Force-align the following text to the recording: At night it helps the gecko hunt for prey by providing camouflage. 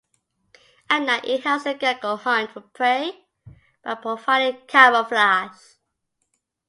At 0.89 1.03
night 1.03 1.25
it 1.25 1.43
helps 1.43 1.65
the 1.65 1.75
gecko 1.75 2.15
hunt 2.15 2.49
for 2.49 2.61
prey 2.61 3.27
by 3.83 3.93
providing 3.93 4.65
camouflage. 4.65 5.55